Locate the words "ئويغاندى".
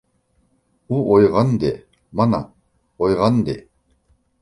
1.09-1.71, 2.99-3.61